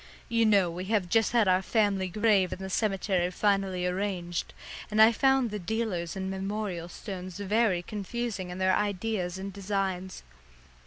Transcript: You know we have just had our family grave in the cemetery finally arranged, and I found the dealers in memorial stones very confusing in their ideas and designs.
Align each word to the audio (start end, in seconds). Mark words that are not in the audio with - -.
You 0.29 0.47
know 0.47 0.71
we 0.71 0.85
have 0.85 1.09
just 1.09 1.31
had 1.31 1.47
our 1.47 1.61
family 1.61 2.07
grave 2.07 2.51
in 2.51 2.57
the 2.57 2.71
cemetery 2.71 3.29
finally 3.29 3.85
arranged, 3.85 4.51
and 4.89 4.99
I 4.99 5.11
found 5.11 5.51
the 5.51 5.59
dealers 5.59 6.15
in 6.15 6.27
memorial 6.27 6.89
stones 6.89 7.37
very 7.37 7.83
confusing 7.83 8.49
in 8.49 8.57
their 8.57 8.75
ideas 8.75 9.37
and 9.37 9.53
designs. 9.53 10.23